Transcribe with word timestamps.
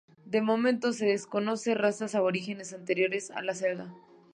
De 0.25 0.41
momento 0.41 0.93
se 0.93 1.05
desconoce 1.05 1.75
razas 1.75 2.15
aborígenes 2.15 2.73
anteriores 2.73 3.29
a 3.29 3.43
la 3.43 3.53
celta. 3.53 3.93